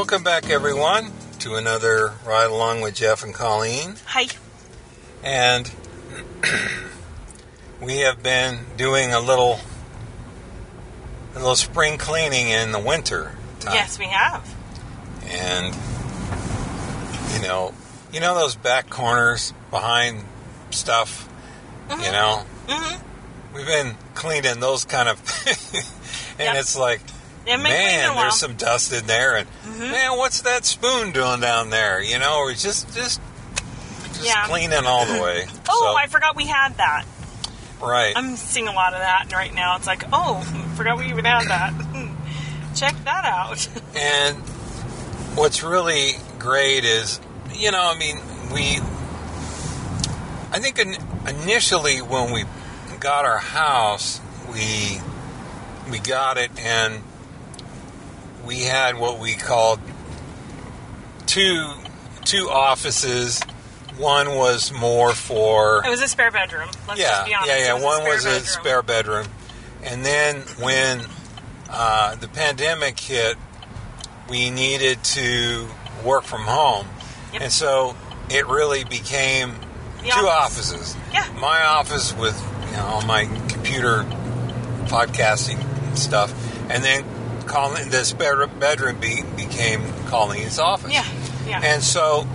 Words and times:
Welcome 0.00 0.24
back, 0.24 0.48
everyone, 0.48 1.12
to 1.40 1.56
another 1.56 2.14
ride 2.26 2.46
along 2.48 2.80
with 2.80 2.94
Jeff 2.94 3.22
and 3.22 3.34
Colleen. 3.34 3.96
Hi. 4.06 4.28
And 5.22 5.70
we 7.82 7.98
have 7.98 8.22
been 8.22 8.60
doing 8.78 9.12
a 9.12 9.20
little, 9.20 9.60
a 11.34 11.38
little 11.38 11.54
spring 11.54 11.98
cleaning 11.98 12.48
in 12.48 12.72
the 12.72 12.78
winter 12.78 13.32
time. 13.60 13.74
Yes, 13.74 13.98
we 13.98 14.06
have. 14.06 14.42
And 15.26 15.74
you 17.34 17.46
know, 17.46 17.74
you 18.10 18.20
know 18.20 18.34
those 18.34 18.56
back 18.56 18.88
corners 18.88 19.52
behind 19.70 20.24
stuff. 20.70 21.28
You 21.90 21.96
know, 22.10 22.44
Mm-hmm. 22.68 23.54
we've 23.54 23.66
been 23.66 23.96
cleaning 24.14 24.60
those 24.60 24.86
kind 24.86 25.10
of, 25.10 25.18
and 26.38 26.46
Yep. 26.46 26.56
it's 26.56 26.76
like. 26.78 27.02
It 27.50 27.56
may 27.58 27.68
Man. 27.70 28.08
Mm-hmm. 28.10 28.18
there's 28.18 28.36
some 28.36 28.54
dust 28.54 28.92
in 28.92 29.06
there, 29.06 29.36
and 29.36 29.48
man, 29.78 30.16
what's 30.16 30.42
that 30.42 30.64
spoon 30.64 31.12
doing 31.12 31.40
down 31.40 31.70
there? 31.70 32.00
You 32.02 32.18
know, 32.18 32.38
or 32.38 32.52
just 32.52 32.94
just 32.94 33.20
just 34.08 34.24
Yeah. 34.24 34.46
cleaning 34.46 34.84
all 34.86 35.06
the 35.06 35.20
way. 35.20 35.46
Oh, 35.68 35.92
So, 35.92 35.96
I 35.96 36.06
forgot 36.06 36.36
we 36.36 36.46
had 36.46 36.76
that. 36.78 37.04
right. 37.80 38.12
I'm 38.16 38.36
seeing 38.36 38.68
a 38.68 38.72
lot 38.72 38.92
of 38.92 38.98
that 39.00 39.22
and 39.24 39.32
right 39.32 39.54
now. 39.54 39.76
It's 39.76 39.86
like, 39.86 40.04
oh, 40.12 40.40
forgot 40.76 40.98
we 40.98 41.06
even 41.06 41.24
had 41.24 41.48
that. 41.48 41.72
Check 42.76 42.94
that 43.04 43.24
out. 43.24 43.68
And 43.96 44.36
what's 45.36 45.62
really 45.62 46.12
great 46.38 46.84
is, 46.84 47.20
you 47.54 47.70
know, 47.72 47.82
I 47.82 47.98
mean, 47.98 48.16
we. 48.52 48.78
I 50.52 50.58
think 50.58 50.78
in, 50.78 50.96
initially 51.28 51.98
when 52.00 52.32
we 52.32 52.44
got 52.98 53.24
our 53.24 53.38
house, 53.38 54.20
we 54.52 55.00
we 55.90 55.98
got 55.98 56.38
it 56.38 56.50
and 56.58 57.02
we 58.44 58.60
had 58.60 58.98
what 58.98 59.18
we 59.18 59.34
called 59.34 59.80
two 61.26 61.70
two 62.24 62.48
offices. 62.50 63.40
One 63.98 64.34
was 64.36 64.72
more 64.72 65.12
for 65.12 65.84
It 65.84 65.90
was 65.90 66.00
a 66.00 66.08
spare 66.08 66.30
bedroom. 66.30 66.68
Let's 66.88 67.00
yeah, 67.00 67.08
just 67.10 67.26
be 67.26 67.34
honest. 67.34 67.50
yeah, 67.50 67.58
yeah. 67.66 67.74
was 67.74 67.82
One 67.84 68.02
a 68.02 68.08
was 68.08 68.24
a 68.24 68.40
spare 68.40 68.82
bedroom, 68.82 69.26
and 69.82 70.04
then 70.04 70.36
when 70.58 71.02
uh, 71.68 72.14
the 72.16 72.28
pandemic 72.28 72.98
hit, 72.98 73.36
we 74.28 74.50
needed 74.50 75.02
to 75.04 75.68
work 76.04 76.24
from 76.24 76.42
home, 76.42 76.86
Yep. 77.32 77.42
and 77.42 77.52
so 77.52 77.94
it 78.30 78.46
really 78.46 78.84
became 78.84 79.54
The 80.02 80.08
two 80.10 80.28
office. 80.28 80.72
offices. 80.72 80.96
Yeah. 81.12 81.26
my 81.40 81.62
office 81.62 82.14
with 82.14 82.40
you 82.70 82.72
know 82.76 82.86
all 82.86 83.02
my 83.02 83.26
computer 83.48 84.04
podcasting 84.86 85.58
stuff, 85.96 86.32
and 86.70 86.82
then 86.82 87.04
Colleen, 87.50 87.88
the 87.90 88.04
spare 88.04 88.46
bedroom 88.46 88.98
be, 89.00 89.22
became 89.36 89.82
Colleen's 90.06 90.58
office. 90.58 90.92
Yeah, 90.92 91.04
yeah. 91.46 91.60
And 91.62 91.82
so 91.82 92.26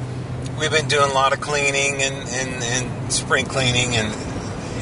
we've 0.59 0.71
been 0.71 0.87
doing 0.87 1.09
a 1.09 1.13
lot 1.13 1.33
of 1.33 1.41
cleaning 1.41 2.01
and, 2.01 2.15
and, 2.29 2.63
and 2.63 3.13
spring 3.13 3.45
cleaning 3.45 3.95
and 3.95 4.13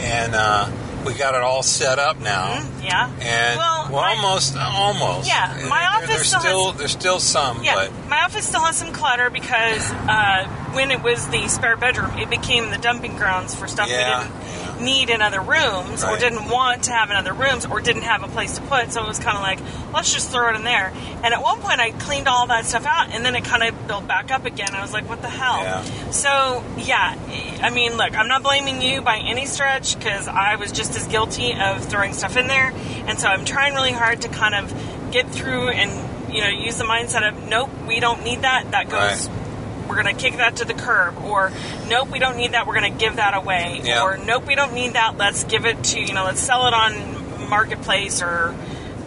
and 0.01 0.35
uh, 0.35 0.69
we 1.05 1.13
got 1.13 1.33
it 1.35 1.41
all 1.41 1.63
set 1.63 1.97
up 1.99 2.19
now. 2.19 2.55
Mhm, 2.57 2.83
yeah. 2.83 3.09
And 3.21 3.57
Well, 3.57 3.87
well, 3.91 4.01
my- 4.01 4.15
almost, 4.15 4.57
almost. 4.57 5.27
Yeah, 5.27 5.57
And 5.57 5.69
my 5.69 5.85
office 5.95 6.07
There's 6.09 6.27
still 6.27 6.71
has- 6.71 6.77
there's 6.79 6.91
still 6.91 7.19
some, 7.19 7.63
Yeah, 7.63 7.75
but 7.75 8.07
my 8.09 8.21
office 8.23 8.45
still 8.47 8.61
has 8.61 8.75
some 8.75 8.91
clutter 8.91 9.29
because 9.29 9.89
uh, 9.91 10.45
when 10.73 10.91
it 10.91 11.01
was 11.03 11.27
the 11.29 11.47
spare 11.47 11.77
bedroom, 11.77 12.17
it 12.17 12.29
became 12.29 12.69
the 12.71 12.77
dumping 12.77 13.15
grounds 13.15 13.55
for 13.55 13.67
stuff 13.67 13.87
Yeah, 13.89 14.23
we 14.23 14.27
didn't 14.29 14.42
need 14.81 15.09
in 15.09 15.21
other 15.21 15.41
rooms 15.41 16.03
or 16.03 16.17
didn't 16.17 16.49
want 16.49 16.83
to 16.83 16.91
have 16.91 17.09
in 17.09 17.15
other 17.15 17.33
rooms 17.33 17.65
or 17.65 17.79
didn't 17.79 18.03
have 18.03 18.23
a 18.23 18.27
place 18.27 18.57
to 18.57 18.61
put. 18.63 18.91
So 18.91 19.03
it 19.03 19.07
was 19.07 19.19
kind 19.19 19.37
of 19.37 19.43
like, 19.43 19.59
let's 19.93 20.13
just 20.13 20.31
throw 20.31 20.49
it 20.49 20.55
in 20.55 20.63
there. 20.63 20.91
And 21.23 21.33
at 21.33 21.41
one 21.41 21.59
point, 21.59 21.79
I 21.79 21.91
cleaned 21.91 22.27
all 22.27 22.47
that 22.47 22.65
stuff 22.65 22.85
out, 22.85 23.09
and 23.11 23.25
then 23.25 23.35
it 23.35 23.43
kind 23.45 23.63
of 23.63 23.87
built 23.87 24.07
back 24.07 24.31
up 24.31 24.45
again. 24.45 24.73
I 24.73 24.81
was 24.81 24.93
like, 24.93 25.07
what 25.07 25.21
the 25.21 25.29
hell? 25.29 25.61
Yeah. 25.61 25.83
So 26.11 26.63
yeah, 26.77 27.17
I 27.61 27.69
mean, 27.69 27.97
look, 27.97 28.15
I'm 28.15 28.27
not 28.27 28.43
blaming 28.43 28.81
you 28.81 29.01
by 29.01 29.17
any 29.17 29.45
stretch 29.45 29.97
because 29.97 30.27
I 30.27 30.55
was 30.55 30.71
just 30.71 30.95
as 30.95 31.07
guilty 31.07 31.53
of 31.53 31.85
throwing 31.85 32.13
stuff 32.13 32.37
in 32.37 32.47
there, 32.47 32.73
and 33.07 33.17
so 33.19 33.27
I'm 33.27 33.45
trying 33.45 33.73
really 33.73 33.91
hard 33.93 34.21
to 34.21 34.29
kind 34.29 34.55
of 34.55 35.11
get 35.11 35.29
through 35.29 35.69
and 35.69 36.33
you 36.33 36.41
know 36.41 36.49
use 36.49 36.77
the 36.77 36.83
mindset 36.83 37.27
of 37.27 37.47
nope, 37.47 37.69
we 37.87 37.99
don't 37.99 38.23
need 38.23 38.41
that. 38.41 38.71
That 38.71 38.89
goes. 38.89 39.27
Right. 39.29 39.42
We're 39.87 40.01
going 40.01 40.15
to 40.15 40.21
kick 40.21 40.37
that 40.37 40.57
to 40.57 40.65
the 40.65 40.73
curb, 40.73 41.17
or 41.23 41.51
nope, 41.87 42.09
we 42.09 42.19
don't 42.19 42.37
need 42.37 42.53
that. 42.53 42.65
We're 42.67 42.79
going 42.79 42.91
to 42.93 42.97
give 42.99 43.17
that 43.17 43.33
away, 43.35 43.81
Yeah. 43.83 44.03
or 44.03 44.17
nope, 44.17 44.45
we 44.47 44.55
don't 44.55 44.73
need 44.73 44.93
that. 44.93 45.17
Let's 45.17 45.43
give 45.43 45.65
it 45.65 45.83
to 45.85 45.99
you 45.99 46.13
know, 46.13 46.23
let's 46.25 46.39
sell 46.39 46.67
it 46.67 46.73
on 46.73 47.49
marketplace 47.49 48.21
or 48.21 48.51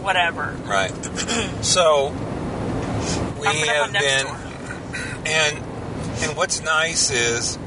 whatever. 0.01 0.55
right. 0.65 0.91
so 1.61 2.09
we 3.39 3.47
have 3.67 3.91
been, 3.91 4.25
door. 4.25 4.37
and 5.25 5.57
and 6.19 6.37
what's 6.37 6.61
nice 6.63 7.11
is 7.11 7.57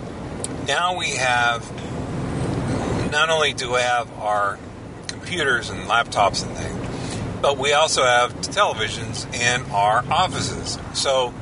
now 0.66 0.96
we 0.96 1.10
have 1.10 1.70
not 3.12 3.28
only 3.30 3.52
do 3.52 3.72
we 3.72 3.80
have 3.80 4.10
our 4.18 4.58
computers 5.08 5.68
and 5.70 5.80
laptops 5.88 6.44
and 6.46 6.56
things, 6.56 7.16
but 7.42 7.58
we 7.58 7.72
also 7.72 8.04
have 8.04 8.32
televisions 8.40 9.26
in 9.34 9.68
our 9.72 10.04
offices. 10.10 10.78
So, 10.94 11.32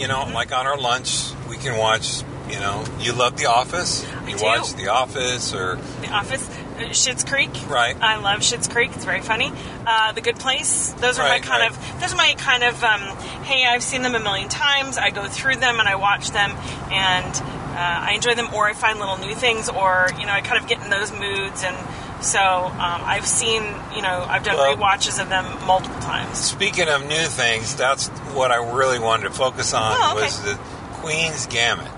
you 0.00 0.08
know, 0.08 0.24
like 0.34 0.52
on 0.52 0.66
our 0.66 0.78
lunch, 0.78 1.30
we 1.48 1.56
can 1.56 1.76
watch. 1.78 2.22
You 2.48 2.58
know, 2.58 2.84
you 2.98 3.12
love 3.12 3.36
The 3.36 3.46
Office. 3.46 4.04
I 4.04 4.28
You 4.28 4.36
do. 4.36 4.44
watch 4.44 4.72
The 4.74 4.88
Office, 4.88 5.54
or 5.54 5.76
The 6.00 6.08
Office, 6.10 6.48
uh, 6.48 6.82
Schitt's 6.90 7.22
Creek. 7.22 7.50
Right. 7.68 7.96
I 8.02 8.16
love 8.16 8.40
Schitt's 8.40 8.66
Creek. 8.66 8.90
It's 8.92 9.04
very 9.04 9.20
funny. 9.20 9.52
Uh, 9.86 10.10
the 10.10 10.20
Good 10.20 10.34
Place. 10.40 10.90
Those 10.98 11.16
are 11.20 11.22
Right, 11.22 11.40
my 11.40 11.46
kind 11.48 11.60
right. 11.62 11.70
of. 11.70 12.00
Those 12.00 12.12
are 12.12 12.16
my 12.16 12.34
kind 12.38 12.64
of. 12.64 12.82
Um, 12.82 13.02
hey, 13.44 13.64
I've 13.64 13.84
seen 13.84 14.02
them 14.02 14.16
a 14.16 14.18
million 14.18 14.48
times. 14.48 14.98
I 14.98 15.10
go 15.10 15.28
through 15.28 15.56
them 15.56 15.78
and 15.78 15.88
I 15.88 15.94
watch 15.94 16.32
them, 16.32 16.50
and 16.90 17.36
uh, 17.36 18.08
I 18.08 18.14
enjoy 18.16 18.34
them. 18.34 18.48
Or 18.52 18.66
I 18.66 18.72
find 18.72 18.98
little 18.98 19.18
new 19.18 19.36
things, 19.36 19.68
or 19.68 20.08
you 20.18 20.26
know, 20.26 20.32
I 20.32 20.40
kind 20.40 20.60
of 20.60 20.66
get 20.68 20.82
in 20.82 20.90
those 20.90 21.12
moods, 21.12 21.62
and 21.62 21.76
so 22.20 22.40
um, 22.40 23.02
I've 23.04 23.26
seen. 23.26 23.62
You 23.94 24.02
know, 24.02 24.24
I've 24.28 24.42
done 24.44 24.56
Well- 24.56 24.76
rewatches 24.76 25.20
of 25.20 25.28
them 25.28 25.44
multiple 25.66 26.00
times. 26.00 26.38
speaking 26.38 26.88
of 26.88 27.06
new 27.06 27.24
things, 27.26 27.74
that's 27.74 28.08
what 28.34 28.50
I 28.52 28.56
really 28.56 28.98
wanted 28.98 29.24
to 29.24 29.30
focus 29.30 29.74
on 29.74 29.92
Oh, 29.98 30.12
okay. 30.16 30.24
was 30.26 30.42
the 30.42 30.54
Queen's 31.00 31.46
Gambit. 31.46 31.88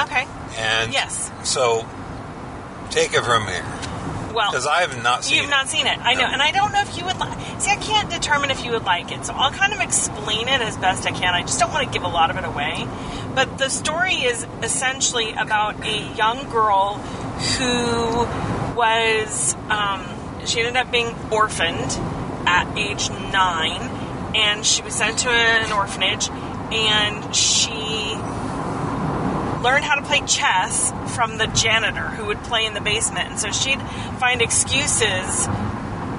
Okay. 0.00 0.26
And 0.56 0.92
Yes. 0.92 1.30
so 1.42 1.84
take 2.90 3.12
it 3.14 3.24
from 3.24 3.46
here 3.48 3.64
Well. 4.32 4.50
because 4.52 4.66
I 4.66 4.82
have 4.82 5.02
not 5.02 5.24
seen 5.24 5.36
You've 5.38 5.46
it. 5.46 5.50
not 5.50 5.68
seen 5.68 5.86
it. 5.88 5.98
I 6.02 6.14
know, 6.14 6.24
and 6.26 6.40
I 6.40 6.52
don't 6.52 6.72
know 6.72 6.80
if 6.82 6.96
you 6.96 7.04
would 7.04 7.18
like. 7.18 7.36
See, 7.60 7.70
I 7.70 7.76
can't 7.76 8.08
determine 8.08 8.50
if 8.52 8.64
you 8.64 8.70
would 8.72 8.84
like 8.84 9.10
it, 9.10 9.26
so 9.26 9.34
I'll 9.34 9.50
kind 9.50 9.72
of 9.72 9.80
explain 9.80 10.46
it 10.48 10.60
as 10.60 10.76
best 10.76 11.04
I 11.06 11.10
can. 11.10 11.34
I 11.34 11.42
just 11.42 11.58
don't 11.58 11.72
want 11.72 11.86
to 11.86 11.92
give 11.92 12.04
a 12.04 12.08
lot 12.08 12.30
of 12.30 12.36
it 12.36 12.44
away. 12.44 12.86
But 13.34 13.58
the 13.58 13.68
story 13.68 14.14
is 14.14 14.46
essentially 14.62 15.32
about 15.32 15.84
a 15.84 15.98
young 16.14 16.48
girl 16.50 16.94
who 17.58 18.26
was. 18.78 19.54
Um, 19.68 20.06
she 20.46 20.60
ended 20.60 20.76
up 20.76 20.90
being 20.90 21.14
orphaned 21.30 21.90
at 22.46 22.78
age 22.78 23.10
nine, 23.10 23.82
and 24.34 24.64
she 24.64 24.82
was 24.82 24.94
sent 24.94 25.18
to 25.18 25.28
an 25.28 25.72
orphanage, 25.72 26.30
and 26.30 27.34
she 27.34 28.14
learned 29.62 29.84
how 29.84 29.96
to 29.96 30.02
play 30.02 30.22
chess 30.26 30.92
from 31.14 31.36
the 31.36 31.46
janitor 31.48 32.08
who 32.08 32.26
would 32.26 32.42
play 32.44 32.64
in 32.64 32.74
the 32.74 32.80
basement. 32.80 33.30
And 33.30 33.38
so 33.40 33.50
she'd 33.50 33.82
find 34.20 34.40
excuses. 34.40 35.48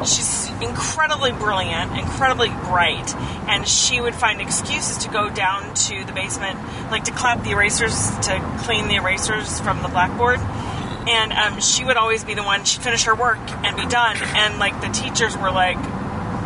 She's 0.06 0.50
incredibly 0.62 1.32
brilliant, 1.32 1.98
incredibly 1.98 2.50
bright, 2.50 3.16
and 3.48 3.68
she 3.68 4.02
would 4.02 4.16
find 4.16 4.42
excuses 4.42 4.98
to 5.00 5.10
go 5.10 5.30
down 5.30 5.74
to 5.74 6.04
the 6.06 6.12
basement, 6.12 6.60
like 6.92 7.06
to 7.06 7.12
clap 7.12 7.44
the 7.44 7.52
erasers, 7.52 8.10
to 8.20 8.60
clean 8.60 8.88
the 8.90 8.96
erasers 8.96 9.60
from 9.62 9.82
the 9.82 9.88
blackboard. 9.88 10.40
And 11.08 11.32
um, 11.32 11.62
she 11.62 11.84
would 11.86 11.98
always 11.98 12.24
be 12.24 12.34
the 12.34 12.44
one, 12.44 12.66
she'd 12.66 12.82
finish 12.82 13.06
her 13.06 13.16
work 13.16 13.40
and 13.64 13.76
be 13.76 13.88
done. 13.88 14.18
And 14.18 14.60
like 14.60 14.80
the 14.82 14.90
teachers 14.90 15.36
were 15.38 15.52
like, 15.52 15.78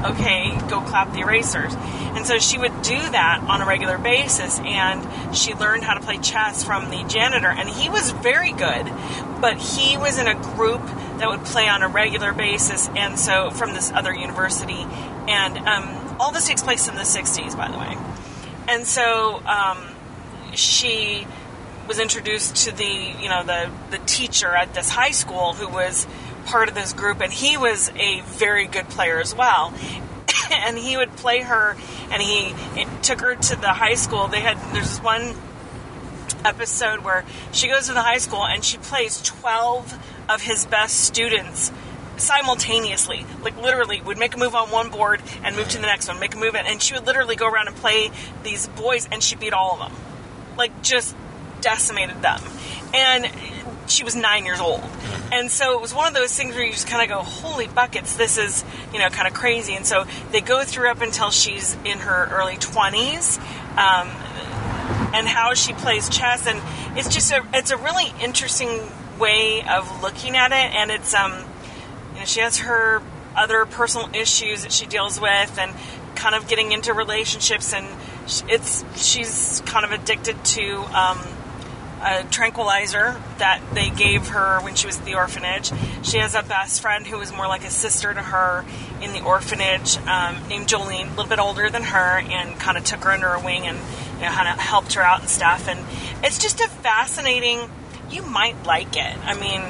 okay, 0.06 0.58
go 0.70 0.82
clap 0.82 1.14
the 1.14 1.20
erasers. 1.20 1.74
And 2.16 2.28
so 2.28 2.38
she 2.38 2.58
would 2.58 2.82
do 2.82 2.98
that 2.98 3.44
on 3.48 3.62
a 3.62 3.66
regular 3.66 3.98
basis, 3.98 4.60
and 4.60 5.36
she 5.36 5.54
learned 5.56 5.84
how 5.84 5.96
to 5.96 6.02
play 6.02 6.18
chess 6.18 6.64
from 6.64 6.90
the 6.90 7.04
janitor. 7.08 7.48
And 7.48 7.68
he 7.68 7.90
was 7.90 8.12
very 8.12 8.52
good, 8.52 8.92
but 9.42 9.58
he 9.58 9.98
was 9.98 10.20
in 10.20 10.28
a 10.28 10.36
group 10.36 10.86
that 11.18 11.30
would 11.30 11.44
play 11.46 11.68
on 11.68 11.82
a 11.82 11.88
regular 11.88 12.34
basis, 12.34 12.88
and 12.96 13.18
so 13.18 13.50
from 13.52 13.74
this 13.74 13.92
other 13.92 14.14
university. 14.14 14.86
And 15.28 15.58
um, 15.58 16.18
all 16.20 16.32
this 16.32 16.48
takes 16.48 16.62
place 16.62 16.88
in 16.88 16.96
the 16.96 17.02
60s, 17.02 17.58
by 17.58 17.72
the 17.72 17.78
way. 17.78 17.98
And 18.68 18.86
so 18.86 19.42
um, 19.46 19.84
she 20.54 21.26
was 21.88 22.00
introduced 22.00 22.56
to 22.68 22.72
the 22.72 23.16
you 23.20 23.30
know 23.30 23.44
the 23.44 23.70
the 23.92 23.98
teacher 24.06 24.48
at 24.48 24.74
this 24.74 24.90
high 24.90 25.12
school 25.12 25.54
who 25.54 25.68
was 25.68 26.08
part 26.46 26.68
of 26.70 26.76
this 26.76 26.94
group 26.94 27.22
and 27.22 27.32
he 27.32 27.58
was 27.58 27.90
a 27.96 28.22
very 28.22 28.68
good 28.68 28.90
player 28.90 29.20
as 29.20 29.36
well. 29.36 29.74
And 30.52 30.78
he 30.78 30.98
would 30.98 31.16
play 31.16 31.42
her 31.42 31.76
and 32.12 32.22
he 32.22 32.54
took 33.02 33.22
her 33.22 33.34
to 33.34 33.56
the 33.56 33.70
high 33.70 33.96
school. 33.96 34.28
They 34.28 34.42
had 34.42 34.58
there's 34.74 35.00
one 35.00 35.36
episode 36.46 37.04
where 37.04 37.26
she 37.52 37.70
goes 37.70 37.88
to 37.88 37.94
the 37.94 38.02
high 38.02 38.18
school 38.18 38.46
and 38.46 38.64
she 38.64 38.78
plays 38.78 39.22
12 39.22 39.98
of 40.30 40.42
his 40.42 40.66
best 40.66 41.00
students 41.00 41.72
simultaneously, 42.18 43.26
like 43.42 43.60
literally, 43.62 44.02
would 44.02 44.18
make 44.18 44.36
a 44.36 44.38
move 44.38 44.56
on 44.56 44.70
one 44.70 44.90
board 44.90 45.22
and 45.44 45.56
move 45.56 45.68
to 45.70 45.78
the 45.78 45.88
next 45.88 46.08
one, 46.08 46.20
make 46.20 46.36
a 46.36 46.38
move, 46.38 46.56
and 46.56 46.82
she 46.82 46.94
would 46.94 47.06
literally 47.06 47.36
go 47.36 47.48
around 47.48 47.68
and 47.68 47.76
play 47.78 48.12
these 48.44 48.68
boys, 48.68 49.08
and 49.12 49.24
she 49.24 49.36
beat 49.36 49.54
all 49.54 49.74
of 49.74 49.80
them, 49.80 50.00
like 50.58 50.82
just 50.82 51.16
decimated 51.64 52.22
them, 52.22 52.42
and 52.94 53.30
she 53.88 54.04
was 54.04 54.16
nine 54.16 54.46
years 54.46 54.60
old, 54.60 54.84
and 55.32 55.50
so 55.50 55.74
it 55.74 55.82
was 55.82 55.94
one 55.94 56.08
of 56.08 56.14
those 56.14 56.36
things 56.36 56.54
where 56.54 56.66
you 56.66 56.72
just 56.72 56.88
kind 56.88 57.02
of 57.02 57.10
go, 57.18 57.24
"Holy 57.24 57.68
buckets, 57.68 58.16
this 58.16 58.38
is 58.38 58.64
you 58.94 59.00
know 59.00 59.10
kind 59.10 59.28
of 59.28 59.34
crazy," 59.34 59.76
and 59.76 59.86
so 59.86 60.06
they 60.32 60.42
go 60.42 60.64
through 60.64 60.90
up 60.90 61.02
until 61.02 61.32
she's 61.32 61.76
in 61.86 62.00
her 62.00 62.30
early 62.32 62.58
twenties. 62.58 63.40
Um, 63.78 64.10
and 65.14 65.28
how 65.28 65.54
she 65.54 65.74
plays 65.74 66.10
chess. 66.10 66.46
And 66.48 66.62
it's 66.98 67.08
just 67.08 67.32
a 67.32 67.46
it's 67.54 67.72
a 67.72 67.78
really 67.78 68.14
interesting 68.22 68.82
way 69.20 69.64
of 69.70 70.02
looking 70.02 70.36
at 70.36 70.52
it. 70.52 70.76
And 70.76 70.92
it's 70.92 71.14
um 71.14 71.32
you 72.14 72.20
know 72.20 72.26
she 72.26 72.42
has 72.42 72.60
her 72.60 73.02
other 73.36 73.66
personal 73.66 74.10
issues 74.14 74.64
that 74.64 74.72
she 74.72 74.86
deals 74.86 75.20
with 75.20 75.58
and 75.58 75.74
kind 76.16 76.36
of 76.36 76.48
getting 76.48 76.72
into 76.72 76.94
relationships. 76.94 77.74
And 77.74 77.88
it's 78.50 78.84
she's 78.96 79.62
kind 79.66 79.86
of 79.86 79.92
addicted 79.92 80.44
to 80.44 80.78
um 80.98 81.20
a 82.04 82.24
tranquilizer 82.30 83.16
that 83.38 83.62
they 83.74 83.90
gave 83.90 84.28
her 84.30 84.60
when 84.62 84.76
she 84.76 84.88
was 84.88 85.00
at 85.00 85.06
the 85.06 85.16
orphanage. 85.16 85.72
She 86.04 86.18
has 86.18 86.36
a 86.36 86.44
best 86.44 86.82
friend 86.82 87.08
who 87.08 87.18
was 87.18 87.32
more 87.32 87.48
like 87.48 87.64
a 87.64 87.70
sister 87.70 88.14
to 88.14 88.22
her 88.22 88.66
in 89.02 89.14
the 89.14 89.22
orphanage, 89.24 89.98
um, 90.00 90.48
named 90.48 90.68
Jolene, 90.68 91.08
a 91.08 91.10
little 91.12 91.28
bit 91.30 91.40
older 91.40 91.70
than 91.70 91.84
her, 91.84 92.20
and 92.20 92.60
kind 92.60 92.78
of 92.78 92.84
took 92.84 93.04
her 93.04 93.12
under 93.12 93.30
her 93.30 93.40
wing 93.44 93.66
and 93.68 93.78
you 94.18 94.26
know, 94.26 94.32
kind 94.32 94.48
of 94.48 94.60
helped 94.60 94.94
her 94.94 95.02
out 95.02 95.22
and 95.22 95.30
stuff. 95.30 95.68
And 95.68 95.80
it's 96.24 96.40
just 96.40 96.60
a 96.60 96.68
fascinating. 96.68 97.70
You 98.10 98.22
might 98.24 98.64
like 98.66 98.96
it. 98.96 99.18
I 99.26 99.34
mean, 99.40 99.62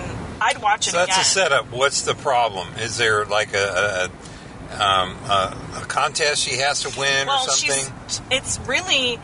I'd 0.42 0.62
watch 0.62 0.88
it 0.88 0.92
So 0.92 0.98
that's 0.98 1.12
again. 1.12 1.22
a 1.22 1.26
setup. 1.26 1.72
What's 1.72 2.02
the 2.02 2.16
problem? 2.16 2.68
Is 2.80 2.98
there 2.98 3.26
like 3.26 3.54
a, 3.54 4.10
a, 4.72 4.84
um, 4.84 5.16
a, 5.26 5.58
a 5.82 5.86
contest 5.88 6.42
she 6.42 6.58
has 6.58 6.82
to 6.82 7.00
win 7.00 7.28
well, 7.28 7.46
or 7.46 7.50
something? 7.50 7.94
she's. 8.08 8.22
It's 8.30 8.60
really, 8.68 9.20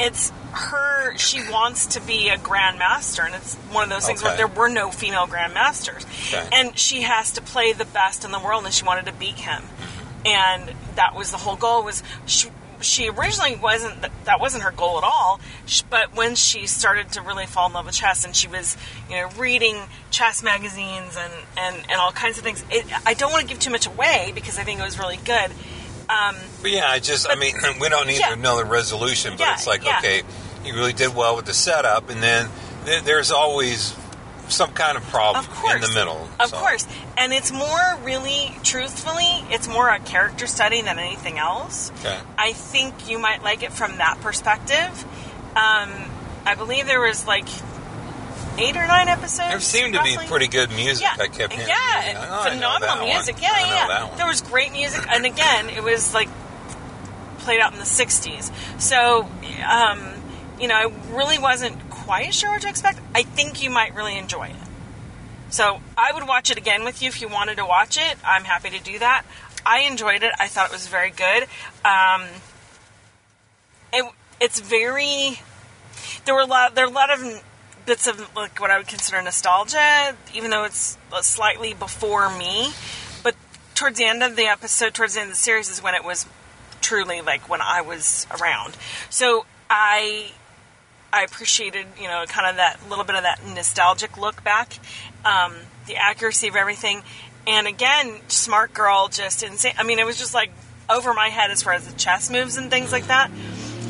it's 0.00 0.32
her. 0.56 1.16
She 1.16 1.40
wants 1.50 1.86
to 1.86 2.00
be 2.00 2.28
a 2.28 2.36
grandmaster, 2.36 3.24
and 3.24 3.34
it's 3.34 3.54
one 3.72 3.84
of 3.84 3.90
those 3.90 4.06
things 4.06 4.22
where 4.22 4.36
there 4.36 4.46
were 4.48 4.68
no 4.68 4.90
female 4.90 5.26
grandmasters, 5.26 6.04
Okay. 6.32 6.48
and 6.52 6.76
she 6.78 7.02
has 7.02 7.32
to 7.32 7.42
play 7.42 7.72
the 7.72 7.84
best 7.84 8.24
in 8.24 8.32
the 8.32 8.38
world, 8.40 8.64
and 8.64 8.74
she 8.74 8.84
wanted 8.84 9.06
to 9.06 9.12
beat 9.12 9.36
him, 9.36 9.62
and 10.24 10.72
that 10.96 11.14
was 11.14 11.30
the 11.30 11.36
whole 11.38 11.56
goal. 11.56 11.84
Was 11.84 12.02
she? 12.26 12.48
She 12.82 13.08
originally 13.08 13.56
wasn't 13.56 14.04
that 14.26 14.38
wasn't 14.38 14.62
her 14.64 14.70
goal 14.70 14.98
at 14.98 15.04
all, 15.04 15.40
but 15.88 16.14
when 16.14 16.34
she 16.34 16.66
started 16.66 17.10
to 17.12 17.22
really 17.22 17.46
fall 17.46 17.68
in 17.68 17.72
love 17.72 17.86
with 17.86 17.94
chess, 17.94 18.22
and 18.26 18.36
she 18.36 18.48
was, 18.48 18.76
you 19.08 19.16
know, 19.16 19.30
reading 19.38 19.78
chess 20.10 20.42
magazines 20.42 21.16
and 21.16 21.32
and, 21.56 21.76
and 21.88 21.98
all 22.00 22.12
kinds 22.12 22.36
of 22.36 22.44
things. 22.44 22.62
It, 22.70 22.84
I 23.06 23.14
don't 23.14 23.32
want 23.32 23.42
to 23.44 23.48
give 23.48 23.60
too 23.60 23.70
much 23.70 23.86
away 23.86 24.30
because 24.34 24.58
I 24.58 24.62
think 24.64 24.78
it 24.78 24.82
was 24.84 24.98
really 24.98 25.16
good. 25.24 25.50
Um, 26.10 26.36
But 26.60 26.70
yeah, 26.70 26.86
I 26.88 26.98
just, 27.00 27.26
I 27.28 27.34
mean, 27.34 27.54
we 27.80 27.88
don't 27.88 28.06
need 28.06 28.20
Yeah. 28.20 28.34
the 28.34 28.64
resolution, 28.66 29.32
but 29.38 29.40
Yeah, 29.40 29.54
it's 29.54 29.66
like, 29.66 29.82
yeah. 29.82 29.96
okay, 29.98 30.22
you 30.66 30.74
really 30.74 30.92
did 30.92 31.14
well 31.14 31.36
with 31.36 31.46
the 31.46 31.54
setup, 31.54 32.10
and 32.10 32.22
then 32.22 32.48
th- 32.84 33.02
there's 33.04 33.30
always 33.30 33.94
some 34.48 34.70
kind 34.72 34.96
of 34.96 35.02
problem 35.08 35.44
Of 35.44 35.50
course. 35.50 35.74
in 35.74 35.80
the 35.80 35.88
middle. 35.92 36.28
Of 36.38 36.50
so. 36.50 36.56
course. 36.56 36.86
And 37.18 37.32
it's 37.32 37.50
more 37.50 37.98
really, 38.04 38.56
truthfully, 38.62 39.26
it's 39.50 39.66
more 39.68 39.88
a 39.88 39.98
character 39.98 40.46
study 40.46 40.82
than 40.82 40.98
anything 41.00 41.36
else. 41.38 41.90
Okay. 42.00 42.16
I 42.38 42.52
think 42.52 43.08
you 43.10 43.18
might 43.18 43.42
like 43.42 43.62
it 43.64 43.72
from 43.72 43.96
that 43.98 44.20
perspective. 44.20 45.04
Um, 45.56 45.90
I 46.44 46.54
believe 46.56 46.86
there 46.86 47.00
was 47.00 47.26
like 47.26 47.48
eight 48.58 48.76
or 48.76 48.86
nine 48.86 49.08
episodes. 49.08 49.50
There 49.50 49.60
seemed 49.60 49.94
to 49.94 50.02
be 50.04 50.16
pretty 50.28 50.46
good 50.46 50.70
music. 50.70 51.02
Yeah, 51.02 51.24
I 51.24 51.26
kept 51.28 51.52
hearing. 51.52 51.68
yeah, 51.68 52.28
Oh, 52.30 52.44
phenomenal 52.50 52.80
that 52.96 52.98
one. 53.02 53.08
music. 53.08 53.42
Yeah, 53.42 53.48
I 53.52 53.60
yeah. 54.10 54.16
There 54.16 54.26
was 54.28 54.42
great 54.42 54.70
music, 54.72 55.04
and 55.10 55.26
again, 55.26 55.70
it 55.70 55.82
was 55.82 56.14
like 56.14 56.28
played 57.38 57.60
out 57.60 57.72
in 57.72 57.78
the 57.78 57.84
'60s. 57.84 58.50
So, 58.80 59.28
um, 59.68 60.15
you 60.60 60.68
know, 60.68 60.74
I 60.74 60.92
really 61.14 61.38
wasn't 61.38 61.90
quite 61.90 62.34
sure 62.34 62.50
what 62.50 62.62
to 62.62 62.68
expect. 62.68 63.00
I 63.14 63.22
think 63.22 63.62
you 63.62 63.70
might 63.70 63.94
really 63.94 64.16
enjoy 64.16 64.48
it. 64.48 64.56
So, 65.48 65.80
I 65.96 66.12
would 66.12 66.26
watch 66.26 66.50
it 66.50 66.58
again 66.58 66.84
with 66.84 67.00
you 67.00 67.08
if 67.08 67.20
you 67.20 67.28
wanted 67.28 67.56
to 67.56 67.64
watch 67.64 67.96
it. 67.96 68.18
I'm 68.24 68.44
happy 68.44 68.70
to 68.70 68.82
do 68.82 68.98
that. 68.98 69.24
I 69.64 69.80
enjoyed 69.80 70.22
it. 70.22 70.32
I 70.38 70.46
thought 70.46 70.70
it 70.70 70.72
was 70.72 70.86
very 70.86 71.10
good. 71.10 71.46
Um, 71.84 72.22
it, 73.92 74.04
it's 74.40 74.60
very. 74.60 75.40
There 76.24 76.34
were 76.34 76.42
a 76.42 76.46
lot. 76.46 76.74
There 76.74 76.84
are 76.84 76.88
a 76.88 76.92
lot 76.92 77.10
of 77.10 77.42
bits 77.84 78.06
of 78.06 78.34
like 78.36 78.60
what 78.60 78.70
I 78.70 78.78
would 78.78 78.86
consider 78.88 79.20
nostalgia, 79.22 80.16
even 80.34 80.50
though 80.50 80.64
it's 80.64 80.98
slightly 81.22 81.74
before 81.74 82.36
me. 82.36 82.70
But 83.22 83.34
towards 83.74 83.98
the 83.98 84.04
end 84.04 84.22
of 84.22 84.36
the 84.36 84.46
episode, 84.46 84.94
towards 84.94 85.14
the 85.14 85.20
end 85.20 85.30
of 85.30 85.34
the 85.34 85.40
series, 85.40 85.70
is 85.70 85.82
when 85.82 85.94
it 85.94 86.04
was 86.04 86.26
truly 86.80 87.20
like 87.20 87.48
when 87.48 87.60
I 87.60 87.80
was 87.80 88.26
around. 88.40 88.76
So 89.10 89.46
I 89.70 90.32
I 91.16 91.22
appreciated, 91.22 91.86
you 91.98 92.08
know, 92.08 92.24
kind 92.28 92.48
of 92.50 92.56
that 92.56 92.78
little 92.90 93.04
bit 93.04 93.16
of 93.16 93.22
that 93.22 93.40
nostalgic 93.46 94.18
look 94.18 94.44
back, 94.44 94.78
um, 95.24 95.54
the 95.86 95.96
accuracy 95.96 96.48
of 96.48 96.56
everything, 96.56 97.02
and 97.46 97.66
again, 97.66 98.20
smart 98.28 98.74
girl, 98.74 99.08
just 99.08 99.42
insane. 99.42 99.72
I 99.78 99.82
mean, 99.82 99.98
it 99.98 100.04
was 100.04 100.18
just 100.18 100.34
like 100.34 100.50
over 100.90 101.14
my 101.14 101.28
head 101.28 101.50
as 101.50 101.62
far 101.62 101.72
as 101.72 101.86
the 101.86 101.96
chess 101.96 102.30
moves 102.30 102.56
and 102.56 102.70
things 102.70 102.92
like 102.92 103.06
that. 103.06 103.30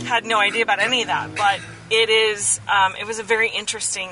Had 0.05 0.25
no 0.25 0.38
idea 0.38 0.62
about 0.62 0.78
any 0.78 1.02
of 1.02 1.08
that, 1.08 1.34
but 1.34 1.61
it 1.90 2.08
is. 2.08 2.61
Um, 2.69 2.94
it 2.96 3.06
was 3.06 3.19
a 3.19 3.25
very 3.25 3.50
interesting 3.50 4.11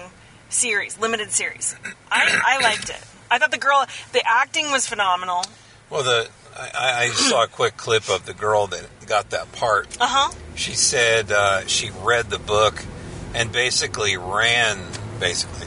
series, 0.49 0.99
limited 0.99 1.31
series. 1.31 1.77
I, 2.11 2.41
I 2.45 2.63
liked 2.63 2.91
it. 2.91 3.01
I 3.31 3.39
thought 3.39 3.53
the 3.53 3.59
girl, 3.59 3.87
the 4.13 4.23
acting 4.27 4.73
was 4.73 4.89
phenomenal. 4.89 5.45
Well, 5.89 6.03
the 6.03 6.29
I, 6.57 7.05
I 7.05 7.09
saw 7.09 7.45
a 7.45 7.49
quick 7.49 7.77
clip 7.77 8.09
of 8.09 8.27
the 8.27 8.35
girl 8.35 8.67
that 8.69 8.87
got 9.07 9.31
that 9.31 9.53
part. 9.53 9.97
Uh 10.01 10.07
huh. 10.07 10.35
She 10.55 10.73
said 10.73 11.31
uh, 11.31 11.67
she 11.67 11.91
read 12.03 12.31
the 12.31 12.39
book 12.39 12.85
and 13.35 13.51
basically 13.53 14.17
ran 14.17 14.79
basically 15.21 15.67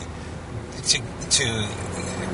to 0.87 1.01
to 1.29 1.67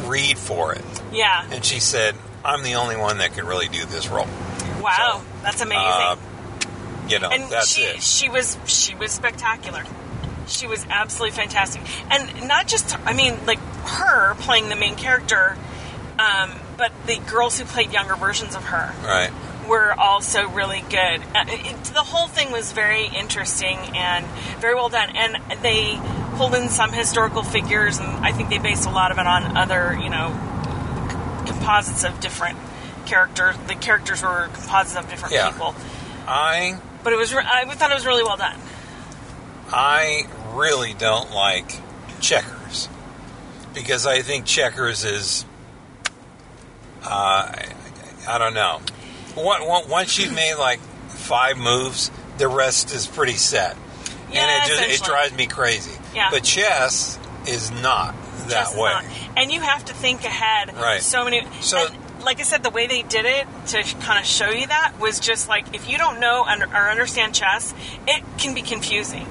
read 0.07 0.37
for 0.37 0.73
it, 0.73 0.83
Yeah. 1.11 1.45
and 1.51 1.63
she 1.65 1.79
said, 1.79 2.15
"I'm 2.45 2.63
the 2.63 2.75
only 2.75 2.95
one 2.97 3.17
that 3.19 3.33
can 3.33 3.45
really 3.45 3.67
do 3.67 3.85
this 3.85 4.07
role." 4.07 4.27
Wow, 4.81 5.21
So, 5.21 5.21
that's 5.43 5.61
amazing. 5.61 5.81
Uh, 5.85 6.15
you 7.07 7.19
know, 7.19 7.29
and 7.29 7.49
that's 7.51 7.67
she 7.73 7.81
it. 7.83 8.01
she 8.03 8.29
was 8.29 8.57
she 8.65 8.95
was 8.95 9.11
spectacular. 9.11 9.83
She 10.47 10.67
was 10.67 10.85
absolutely 10.89 11.35
fantastic, 11.37 11.81
and 12.11 12.47
not 12.47 12.67
just 12.67 12.97
I 13.05 13.13
mean 13.13 13.37
like 13.45 13.59
her 13.59 14.35
playing 14.35 14.69
the 14.69 14.75
main 14.75 14.95
character, 14.95 15.57
um, 16.19 16.51
but 16.77 16.91
the 17.07 17.17
girls 17.31 17.57
who 17.57 17.65
played 17.65 17.91
younger 17.93 18.15
versions 18.15 18.55
of 18.55 18.63
her 18.65 18.93
Right. 19.03 19.31
Were 19.67 19.93
also 19.97 20.47
really 20.49 20.81
good. 20.89 21.21
Uh, 21.35 21.45
it, 21.47 21.83
the 21.85 22.03
whole 22.03 22.27
thing 22.27 22.51
was 22.51 22.71
very 22.71 23.05
interesting 23.07 23.77
and 23.95 24.25
very 24.59 24.75
well 24.75 24.89
done, 24.89 25.15
and 25.15 25.37
they 25.61 25.99
pulled 26.37 26.55
in 26.55 26.69
some 26.69 26.91
historical 26.91 27.43
figures, 27.43 27.99
and 27.99 28.07
I 28.25 28.31
think 28.31 28.49
they 28.49 28.57
based 28.57 28.85
a 28.87 28.91
lot 28.91 29.11
of 29.11 29.17
it 29.17 29.27
on 29.27 29.57
other 29.57 29.97
you 30.01 30.09
know 30.09 30.29
composites 31.45 32.03
of 32.03 32.19
different 32.19 32.57
characters. 33.05 33.55
The 33.67 33.75
characters 33.75 34.21
were 34.23 34.49
composites 34.53 34.95
of 34.97 35.09
different 35.09 35.33
Yeah. 35.33 35.51
people. 35.51 35.75
I 36.27 36.79
But 37.03 37.13
it 37.13 37.17
was. 37.17 37.33
Re- 37.33 37.43
I 37.45 37.65
thought 37.75 37.91
it 37.91 37.95
was 37.95 38.05
really 38.05 38.23
well 38.23 38.37
done. 38.37 38.57
I 39.71 40.27
really 40.53 40.93
don't 40.93 41.31
like 41.31 41.79
checkers 42.21 42.87
because 43.73 44.05
I 44.05 44.21
think 44.21 44.45
checkers 44.45 45.03
is 45.03 45.45
uh, 47.03 47.07
I, 47.09 47.65
I 48.27 48.37
don't 48.37 48.53
know. 48.53 48.79
Once 49.35 50.17
you've 50.17 50.33
made 50.35 50.55
like 50.55 50.79
five 50.79 51.57
moves, 51.57 52.11
the 52.37 52.47
rest 52.47 52.93
is 52.93 53.07
pretty 53.07 53.33
set, 53.33 53.75
Yeah, 54.31 54.41
and 54.41 54.71
it 54.71 54.75
just 54.75 55.01
it 55.03 55.05
drives 55.05 55.35
me 55.35 55.47
crazy. 55.47 55.91
Yeah. 56.13 56.29
But 56.31 56.43
chess 56.43 57.19
is 57.47 57.71
not 57.71 58.15
that 58.47 58.49
Just 58.49 58.77
way. 58.77 58.89
not. 58.89 59.05
And 59.37 59.51
you 59.51 59.61
have 59.61 59.85
to 59.85 59.93
think 59.93 60.23
ahead. 60.23 60.73
Right. 60.75 61.01
So 61.01 61.23
many. 61.23 61.45
So- 61.61 61.87
and 61.87 61.97
like 62.23 62.39
I 62.39 62.43
said, 62.43 62.63
the 62.63 62.69
way 62.69 62.87
they 62.87 63.01
did 63.01 63.25
it 63.25 63.47
to 63.67 63.83
kind 63.99 64.19
of 64.19 64.25
show 64.25 64.49
you 64.49 64.65
that 64.67 64.93
was 64.99 65.19
just 65.19 65.49
like 65.49 65.75
if 65.75 65.89
you 65.89 65.97
don't 65.97 66.19
know 66.19 66.43
or 66.45 66.89
understand 66.89 67.35
chess, 67.35 67.73
it 68.07 68.23
can 68.37 68.53
be 68.53 68.61
confusing. 68.61 69.27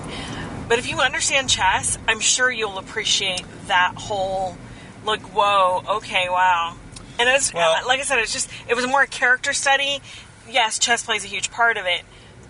But 0.68 0.78
if 0.78 0.88
you 0.88 1.00
understand 1.00 1.48
chess, 1.48 1.98
I'm 2.06 2.20
sure 2.20 2.50
you'll 2.50 2.78
appreciate 2.78 3.42
that 3.66 3.94
whole 3.96 4.56
like 5.04 5.22
whoa, 5.34 5.82
okay, 5.96 6.28
wow. 6.28 6.76
And 7.18 7.28
it's 7.28 7.52
Well- 7.52 7.86
like 7.86 8.00
I 8.00 8.04
said, 8.04 8.18
it's 8.18 8.32
just 8.32 8.48
it 8.68 8.74
was 8.74 8.86
more 8.86 9.02
a 9.02 9.06
character 9.06 9.52
study. 9.52 10.00
Yes, 10.48 10.78
chess 10.78 11.02
plays 11.02 11.24
a 11.24 11.28
huge 11.28 11.50
part 11.50 11.76
of 11.76 11.86
it, 11.86 12.02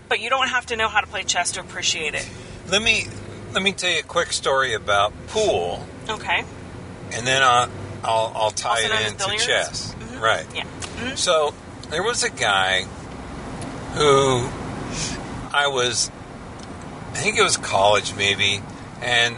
but 0.09 0.21
you 0.21 0.31
don't 0.31 0.49
have 0.49 0.67
to 0.67 0.77
know 0.77 0.89
how 0.89 1.01
to 1.01 1.07
play 1.07 1.25
chess 1.25 1.53
to 1.53 1.61
appreciate 1.61 2.15
it. 2.15 2.27
Let 2.69 2.81
me 2.83 3.07
let 3.53 3.63
me 3.63 3.73
tell 3.73 3.91
you 3.91 3.99
a 4.01 4.03
quick 4.03 4.33
story 4.33 4.73
about 4.75 5.13
pool, 5.29 5.87
Okay. 6.09 6.45
and 7.13 7.27
then 7.27 7.43
I'll 7.43 7.69
I'll, 8.05 8.33
I'll 8.35 8.51
tie 8.51 8.81
it 8.81 8.91
into 9.13 9.37
chess. 9.37 9.95
Mhm. 10.01 10.21
Right. 10.21 10.47
Yeah. 10.55 10.65
Mhm. 10.99 11.17
So 11.19 11.55
there 11.91 12.03
was 12.03 12.23
a 12.25 12.31
guy 12.31 12.85
who 13.95 14.49
I 15.53 15.67
was, 15.69 16.11
I 17.13 17.17
think 17.19 17.37
it 17.39 17.43
was 17.43 17.57
college 17.59 18.15
maybe, 18.15 18.63
and 19.03 19.37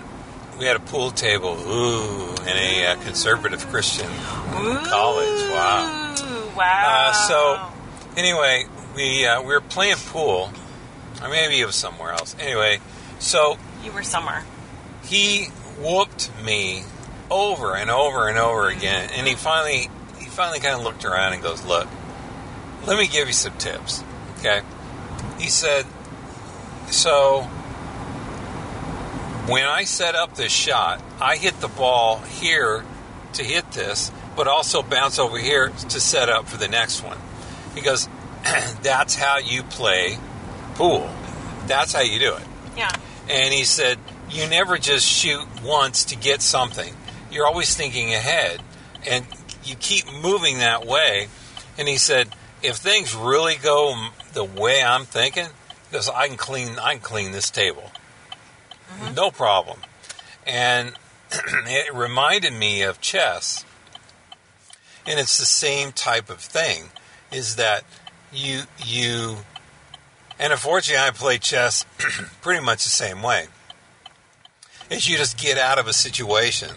we 0.58 0.66
had 0.66 0.76
a 0.76 0.80
pool 0.80 1.11
table. 1.11 1.56
Ooh, 1.66 2.30
in 2.42 2.56
a 2.56 2.87
uh, 2.87 2.96
conservative 3.02 3.66
Christian 3.68 4.06
Ooh, 4.06 4.78
college. 4.87 5.42
Wow. 5.50 6.14
Wow. 6.56 6.84
Uh, 6.87 7.12
so 7.12 7.73
anyway, 8.16 8.66
we 8.94 9.26
uh, 9.26 9.40
we 9.42 9.49
were 9.49 9.61
playing 9.61 9.96
pool, 9.96 10.50
or 11.23 11.28
maybe 11.28 11.61
it 11.61 11.66
was 11.66 11.75
somewhere 11.75 12.12
else. 12.12 12.37
Anyway, 12.38 12.80
so 13.18 13.58
you 13.82 13.92
were 13.92 14.02
somewhere. 14.02 14.44
he 15.04 15.46
whooped 15.80 16.30
me 16.44 16.84
over 17.30 17.75
and 17.75 17.90
over 17.90 18.28
and 18.28 18.38
over 18.38 18.68
again, 18.68 19.11
and 19.16 19.26
he 19.26 19.34
finally 19.34 19.90
he 20.18 20.26
finally 20.26 20.61
kind 20.61 20.76
of 20.76 20.82
looked 20.84 21.04
around 21.04 21.32
and 21.32 21.42
goes, 21.42 21.64
"Look, 21.64 21.88
let 22.87 22.99
me 22.99 23.08
give 23.08 23.26
you 23.26 23.34
some 23.34 23.56
tips." 23.58 24.04
Okay, 24.38 24.61
he 25.38 25.49
said, 25.49 25.87
"So." 26.90 27.49
When 29.46 29.66
I 29.66 29.84
set 29.84 30.14
up 30.14 30.36
this 30.36 30.52
shot, 30.52 31.02
I 31.20 31.36
hit 31.36 31.60
the 31.60 31.68
ball 31.68 32.18
here 32.18 32.82
to 33.34 33.44
hit 33.44 33.72
this, 33.72 34.10
but 34.36 34.48
also 34.48 34.82
bounce 34.82 35.18
over 35.18 35.36
here 35.36 35.68
to 35.68 36.00
set 36.00 36.30
up 36.30 36.48
for 36.48 36.56
the 36.56 36.68
next 36.68 37.02
one. 37.02 37.18
He 37.74 37.82
goes, 37.82 38.08
That's 38.82 39.14
how 39.14 39.38
you 39.38 39.62
play 39.62 40.18
pool. 40.76 41.10
That's 41.66 41.92
how 41.92 42.00
you 42.00 42.18
do 42.18 42.34
it. 42.34 42.46
Yeah. 42.74 42.90
And 43.28 43.52
he 43.52 43.64
said, 43.64 43.98
You 44.30 44.48
never 44.48 44.78
just 44.78 45.06
shoot 45.06 45.44
once 45.62 46.06
to 46.06 46.16
get 46.16 46.40
something. 46.40 46.94
You're 47.30 47.46
always 47.46 47.74
thinking 47.74 48.14
ahead. 48.14 48.62
And 49.06 49.26
you 49.62 49.74
keep 49.76 50.04
moving 50.22 50.58
that 50.58 50.86
way. 50.86 51.28
And 51.76 51.86
he 51.86 51.98
said, 51.98 52.28
If 52.62 52.76
things 52.76 53.14
really 53.14 53.56
go 53.56 54.08
the 54.32 54.44
way 54.44 54.82
I'm 54.82 55.04
thinking, 55.04 55.48
because 55.90 56.08
I 56.08 56.28
can 56.28 56.38
clean 56.38 56.78
I 56.78 56.94
can 56.94 57.02
clean 57.02 57.32
this 57.32 57.50
table. 57.50 57.90
Mm-hmm. 58.91 59.14
No 59.14 59.31
problem. 59.31 59.81
And 60.47 60.95
it 61.33 61.93
reminded 61.95 62.53
me 62.53 62.83
of 62.83 63.00
chess. 63.00 63.64
And 65.07 65.19
it's 65.21 65.38
the 65.38 65.45
same 65.47 65.93
type 65.93 66.31
of 66.31 66.38
thing. 66.41 66.85
Is 67.33 67.57
that 67.57 67.85
you 68.33 68.62
you 68.85 69.38
and 70.38 70.53
unfortunately, 70.53 71.05
I 71.07 71.11
play 71.11 71.38
chess 71.38 71.85
pretty 72.43 72.64
much 72.64 72.85
the 72.85 72.91
same 72.91 73.23
way. 73.23 73.47
Is 74.91 75.09
you 75.09 75.17
just 75.17 75.38
get 75.38 75.59
out 75.59 75.79
of 75.79 75.87
a 75.88 75.93
situation. 75.93 76.71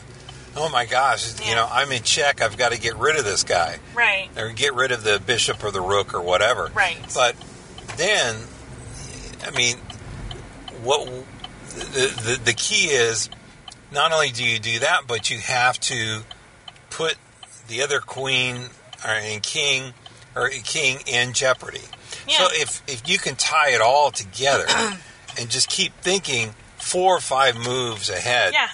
Oh 0.56 0.70
my 0.70 0.86
gosh, 0.86 1.40
you 1.48 1.54
know, 1.54 1.68
I'm 1.70 1.92
in 1.92 2.02
check. 2.02 2.42
I've 2.42 2.58
got 2.58 2.72
to 2.72 2.80
get 2.80 2.96
rid 2.98 3.16
of 3.16 3.24
this 3.26 3.44
guy, 3.44 3.78
Right. 3.94 4.30
or 4.36 4.50
get 4.54 4.74
rid 4.74 4.92
of 4.92 5.04
the 5.04 5.20
bishop 5.24 5.64
or 5.64 5.70
the 5.70 5.82
rook 5.82 6.16
or 6.16 6.22
whatever. 6.22 6.72
Right. 6.74 6.98
But 7.14 7.36
then, 7.96 8.36
I 9.46 9.52
mean, 9.52 9.78
what 10.82 11.08
the, 11.80 12.22
the 12.38 12.42
the 12.46 12.54
key 12.54 12.88
is, 12.88 13.30
not 13.92 14.12
only 14.12 14.30
do 14.32 14.44
you 14.44 14.60
do 14.60 14.80
that, 14.80 15.02
but 15.08 15.30
you 15.30 15.40
have 15.40 15.80
to 15.82 16.22
put 16.90 17.16
the 17.68 17.82
other 17.82 18.00
queen 18.00 18.58
or 19.06 19.12
and 19.12 19.42
king 19.44 19.94
or 20.36 20.50
king 20.50 21.00
in 21.08 21.34
jeopardy. 21.34 21.82
Yeah. 22.28 22.38
So 22.38 22.48
if 22.52 22.82
if 22.88 23.08
you 23.10 23.18
can 23.18 23.36
tie 23.36 23.72
it 23.72 23.82
all 23.82 24.12
together 24.12 24.66
and 25.40 25.50
just 25.50 25.70
keep 25.70 25.94
thinking 26.02 26.54
four 26.78 27.16
or 27.18 27.20
five 27.20 27.56
moves 27.58 28.10
ahead, 28.10 28.54
Yeah. 28.54 28.70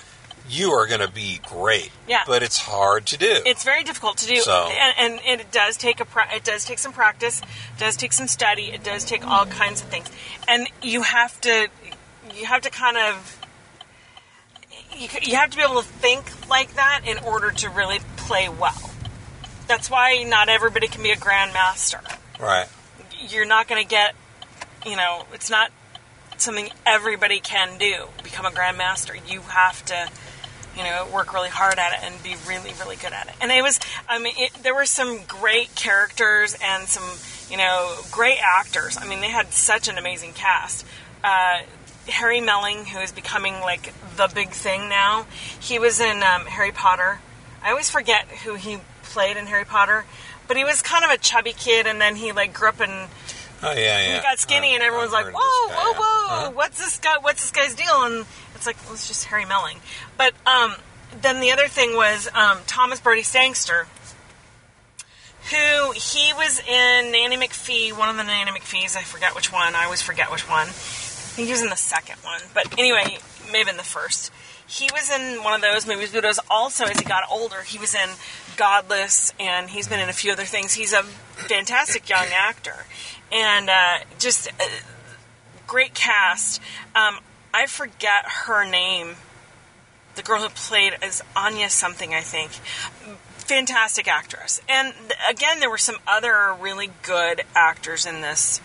you 0.50 0.72
are 0.72 0.86
going 0.88 1.00
to 1.02 1.12
be 1.12 1.40
great. 1.50 1.92
Yeah. 2.08 2.24
But 2.28 2.44
it's 2.44 2.60
hard 2.60 3.06
to 3.08 3.18
do. 3.18 3.42
It's 3.46 3.64
very 3.64 3.84
difficult 3.84 4.18
to 4.18 4.28
do, 4.28 4.38
So- 4.38 4.70
and, 4.72 4.94
and, 5.14 5.22
and 5.26 5.42
it 5.42 5.52
does 5.52 5.78
take 5.78 6.00
a 6.00 6.06
it 6.34 6.44
does 6.44 6.66
take 6.66 6.80
some 6.80 6.94
practice, 6.94 7.42
it 7.42 7.80
does 7.80 7.96
take 7.98 8.14
some 8.14 8.28
study, 8.28 8.66
it 8.72 8.84
does 8.84 9.04
take 9.06 9.26
all 9.26 9.46
kinds 9.46 9.82
of 9.82 9.88
things, 9.88 10.10
and 10.48 10.68
you 10.82 11.02
have 11.04 11.40
to 11.42 11.70
you 12.36 12.46
have 12.46 12.62
to 12.62 12.70
kind 12.70 12.98
of 12.98 13.40
you, 14.98 15.08
you 15.22 15.36
have 15.36 15.50
to 15.52 15.58
be 15.58 15.64
able 15.64 15.82
to 15.82 15.88
think 15.88 16.50
like 16.50 16.74
that 16.76 17.02
in 17.06 17.18
order 17.20 17.52
to 17.52 17.70
really 17.70 18.00
play 18.18 18.50
well. 18.50 18.92
That's 19.68 19.90
why 19.90 20.24
not 20.24 20.50
everybody 20.50 20.88
can 20.88 21.04
be 21.04 21.12
a 21.12 21.16
grandmaster. 21.16 22.02
right. 22.40 22.68
You're 23.30 23.46
not 23.46 23.68
going 23.68 23.82
to 23.82 23.88
get, 23.88 24.16
you 24.86 24.98
know, 24.98 25.26
it's 25.34 25.50
not 25.50 25.72
something 26.38 26.70
everybody 26.86 27.40
can 27.40 27.78
do. 27.78 28.08
Become 28.24 28.46
a 28.46 28.50
grandmaster. 28.50 29.16
You 29.32 29.40
have 29.42 29.84
to, 29.86 30.10
you 30.76 30.84
know, 30.84 31.08
work 31.14 31.34
really 31.34 31.50
hard 31.50 31.80
at 31.80 31.94
it 31.94 32.00
and 32.04 32.22
be 32.22 32.36
really, 32.48 32.74
really 32.80 32.98
good 32.98 33.14
at 33.14 33.28
it. 33.28 33.34
And 33.40 33.52
it 33.52 33.62
was, 33.62 33.80
I 34.10 34.20
mean, 34.20 34.34
it, 34.38 34.54
there 34.62 34.76
were 34.76 34.86
some 34.86 35.22
great 35.26 35.74
characters 35.76 36.58
and 36.62 36.88
some, 36.88 37.18
you 37.50 37.58
know, 37.58 37.96
great 38.12 38.40
actors. 38.42 38.98
I 39.00 39.08
mean, 39.08 39.22
they 39.22 39.30
had 39.30 39.54
such 39.54 39.88
an 39.88 39.98
amazing 39.98 40.34
cast. 40.34 40.86
Uh, 41.24 41.62
Harry 42.08 42.42
Melling, 42.42 42.86
who 42.86 43.00
is 43.00 43.12
becoming 43.12 43.60
like 43.62 43.94
the 44.18 44.30
big 44.34 44.50
thing 44.50 44.90
now, 44.90 45.26
he 45.60 45.80
was 45.80 46.00
in 46.00 46.18
um, 46.24 46.46
Harry 46.46 46.72
Potter. 46.72 47.20
I 47.64 47.70
always 47.72 47.90
forget 47.90 48.26
who 48.28 48.56
he 48.56 48.80
played 49.04 49.38
in 49.38 49.46
Harry 49.48 49.66
Potter, 49.66 50.06
but 50.48 50.58
he 50.58 50.64
was 50.66 50.82
kind 50.82 51.06
of 51.06 51.12
a 51.12 51.18
chubby 51.18 51.54
kid, 51.54 51.88
and 51.88 52.00
then 52.02 52.16
he 52.16 52.32
like 52.32 52.54
grew 52.54 52.70
up 52.70 52.80
and. 52.80 53.10
Oh 53.66 53.72
yeah, 53.72 53.78
yeah. 54.02 54.16
he 54.18 54.22
got 54.22 54.40
skinny, 54.40 54.68
I've- 54.68 54.76
and 54.76 54.84
everyone's 54.84 55.14
I've 55.14 55.26
like, 55.28 55.34
"Whoa, 55.36 55.68
guy, 55.70 55.76
whoa, 55.76 55.92
yeah. 55.92 55.98
whoa! 55.98 56.28
Huh? 56.48 56.52
What's 56.52 56.78
this 56.80 57.00
guy? 57.00 57.18
What's 57.22 57.42
this 57.42 57.52
guy's 57.52 57.74
deal?" 57.76 58.04
And 58.04 58.26
it's 58.56 58.66
like, 58.66 58.76
well, 58.86 58.94
it's 58.94 59.08
just 59.08 59.26
Harry 59.26 59.46
Melling. 59.46 59.78
But 60.18 60.34
um, 60.46 60.76
then 61.22 61.40
the 61.40 61.52
other 61.52 61.68
thing 61.70 61.96
was 61.96 62.28
um, 62.34 62.58
Thomas 62.68 63.00
Brodie-Sangster, 63.00 63.88
who 65.52 65.92
he 65.92 66.34
was 66.34 66.60
in 66.60 67.12
Nanny 67.12 67.38
McPhee, 67.38 67.98
one 67.98 68.10
of 68.10 68.18
the 68.18 68.24
Nanny 68.24 68.52
McPhees. 68.52 68.96
I 68.98 69.04
forget 69.04 69.34
which 69.36 69.52
one. 69.52 69.76
I 69.76 69.86
always 69.86 70.02
forget 70.02 70.30
which 70.32 70.48
one. 70.50 70.68
Think 71.34 71.48
he 71.48 71.52
was 71.52 71.64
in 71.64 71.70
the 71.70 71.76
second 71.76 72.18
one, 72.24 72.42
but 72.54 72.78
anyway, 72.78 73.18
maybe 73.52 73.72
in 73.72 73.78
the 73.78 73.84
first. 73.84 74.32
He 74.68 74.88
was 74.94 75.12
in 75.12 75.44
one 75.44 75.56
of 75.56 75.62
those 75.62 75.88
movies, 75.88 76.12
but 76.12 76.24
it 76.24 76.28
was 76.28 76.40
also 76.48 76.86
as 76.86 77.00
he 77.00 77.06
got 77.06 77.24
older, 77.30 77.64
he 77.64 77.80
was 77.80 77.96
in 77.96 78.10
Godless, 78.56 79.34
and 79.40 79.70
he's 79.72 79.88
been 79.88 80.00
in 80.00 80.10
a 80.10 80.14
few 80.14 80.32
other 80.32 80.46
things. 80.46 80.76
He's 80.76 80.94
a 80.94 81.02
fantastic 81.02 82.08
young 82.08 82.28
actor, 82.32 82.86
and 83.32 83.68
uh, 83.68 83.98
just 84.20 84.48
uh, 84.48 84.66
great 85.66 85.96
cast. 85.96 86.62
Um, 86.96 87.18
I 87.52 87.66
forget 87.66 88.26
her 88.46 88.64
name. 88.70 89.16
The 90.14 90.22
girl 90.22 90.42
who 90.42 90.50
played 90.50 90.96
as 91.02 91.24
Anya 91.36 91.72
something, 91.72 92.14
I 92.14 92.22
think. 92.22 92.52
Fantastic 93.38 94.08
actress, 94.08 94.62
and 94.70 94.94
th- 94.94 95.20
again, 95.28 95.60
there 95.60 95.70
were 95.72 95.80
some 95.80 95.98
other 96.08 96.56
really 96.60 96.92
good 97.02 97.42
actors 97.56 98.06
in 98.06 98.22
this 98.22 98.62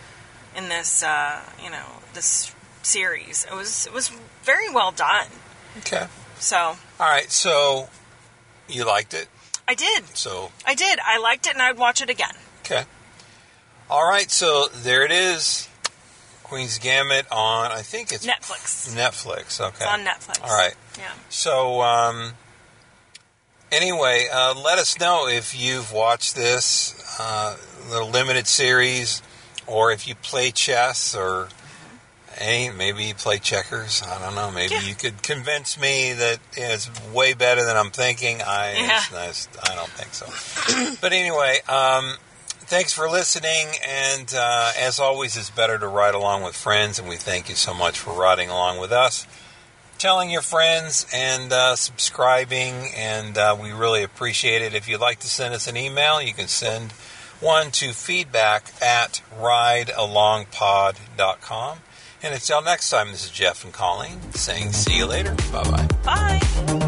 in 0.55 0.69
this 0.69 1.03
uh, 1.03 1.41
you 1.63 1.69
know 1.69 1.85
this 2.13 2.53
series. 2.81 3.45
It 3.49 3.55
was 3.55 3.85
it 3.87 3.93
was 3.93 4.09
very 4.43 4.69
well 4.69 4.91
done. 4.91 5.27
Okay. 5.79 6.07
So 6.39 6.57
All 6.57 6.77
right. 6.99 7.31
So 7.31 7.89
you 8.67 8.85
liked 8.85 9.13
it. 9.13 9.27
I 9.67 9.75
did, 9.75 10.05
So 10.17 10.51
I 10.65 10.73
did, 10.73 10.97
I 11.05 11.19
liked 11.19 11.45
it, 11.45 11.53
and 11.53 11.61
I'd 11.61 11.77
watch 11.77 12.01
it 12.01 12.09
again. 12.09 12.33
okay. 12.65 12.85
All 13.89 14.07
right. 14.09 14.31
So 14.31 14.67
there 14.73 15.05
it 15.05 15.11
is. 15.11 15.67
Queen's 16.43 16.79
Gambit 16.79 17.27
on. 17.31 17.71
I 17.71 17.83
think 17.83 18.11
it's 18.11 18.25
Netflix. 18.25 18.91
Netflix. 18.95 19.61
Okay. 19.61 19.75
It's 19.77 19.85
on 19.85 19.99
Netflix. 19.99 20.41
All 20.43 20.57
right. 20.57 20.73
Yeah. 20.97 21.11
So, 21.29 21.81
um, 21.83 22.33
anyway, 23.71 24.27
uh, 24.33 24.55
let 24.59 24.79
us 24.79 24.99
know 24.99 25.27
if 25.27 25.59
you've 25.59 25.91
watched 25.93 26.35
this 26.35 26.95
uh, 27.19 27.55
little 27.91 28.09
limited 28.09 28.47
series, 28.47 29.21
or 29.67 29.91
if 29.91 30.07
you 30.07 30.15
play 30.15 30.49
chess, 30.49 31.15
or 31.15 31.49
any. 32.39 32.69
Maybe 32.75 33.05
you 33.05 33.13
play 33.13 33.37
checkers. 33.39 34.01
I 34.03 34.19
don't 34.19 34.35
know. 34.35 34.51
Maybe 34.51 34.73
Yeah. 34.75 34.81
you 34.81 34.95
could 34.95 35.21
convince 35.23 35.77
me 35.79 36.13
that 36.13 36.39
it's 36.53 36.89
way 37.13 37.33
better 37.33 37.63
than 37.65 37.75
I'm 37.77 37.91
thinking. 37.91 38.41
I, 38.41 38.73
Yeah. 38.77 39.03
it's, 39.29 39.47
I 39.63 39.75
don't 39.75 39.89
think 39.89 40.13
so. 40.13 40.27
but 41.01 41.11
anyway, 41.13 41.59
um, 41.67 42.15
thanks 42.61 42.93
for 42.93 43.09
listening. 43.09 43.67
And 43.87 44.33
uh, 44.35 44.71
as 44.79 44.99
always, 44.99 45.35
it's 45.37 45.49
better 45.49 45.77
to 45.77 45.87
ride 45.87 46.15
along 46.15 46.43
with 46.43 46.55
friends. 46.55 46.99
And 46.99 47.07
we 47.09 47.15
thank 47.17 47.49
you 47.49 47.55
so 47.55 47.73
much 47.73 47.97
for 47.99 48.13
riding 48.13 48.49
along 48.49 48.79
with 48.79 48.91
us 48.91 49.25
telling 49.97 50.29
your 50.29 50.41
friends 50.41 51.05
and 51.13 51.51
uh, 51.51 51.75
subscribing, 51.75 52.87
and 52.95 53.37
uh, 53.37 53.53
we 53.61 53.69
really 53.73 54.01
appreciate 54.01 54.61
it. 54.61 54.73
If 54.73 54.87
you'd 54.87 55.01
like 55.01 55.19
to 55.19 55.27
send 55.27 55.53
us 55.53 55.67
an 55.67 55.75
email, 55.75 56.21
you 56.21 56.33
can 56.33 56.47
send 56.47 56.93
one 57.41 57.69
to 57.71 57.91
feedback 57.91 58.71
at 58.81 59.21
ridealongpod.com. 59.37 61.79
And 62.21 62.33
until 62.33 62.61
next 62.61 62.89
time, 62.89 63.11
this 63.11 63.25
is 63.25 63.31
Jeff 63.31 63.63
and 63.63 63.73
Colleen 63.73 64.19
saying 64.33 64.73
see 64.73 64.97
you 64.97 65.05
later. 65.05 65.35
Bye 65.51 65.63
bye. 65.63 65.87
Bye. 66.03 66.85